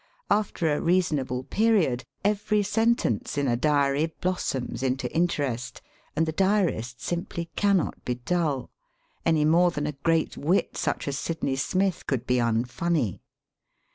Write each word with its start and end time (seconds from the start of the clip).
After 0.31 0.73
a 0.73 0.81
reasonable 0.81 1.43
period 1.43 2.05
every 2.25 2.63
sentence 2.63 3.37
in 3.37 3.47
a 3.47 3.55
diary 3.55 4.07
blossoms 4.19 4.81
into 4.81 5.13
interest, 5.15 5.79
and 6.15 6.25
the 6.25 6.31
diarist 6.31 6.99
simply 6.99 7.51
cannot 7.55 8.03
be 8.03 8.15
dull— 8.15 8.71
any 9.27 9.45
more 9.45 9.69
than 9.69 9.85
a 9.85 9.91
great 9.91 10.35
wit 10.35 10.75
such 10.75 11.07
as 11.07 11.19
Sidney 11.19 11.55
Smith 11.55 12.07
could 12.07 12.25
be 12.25 12.37
unfunny. 12.37 13.19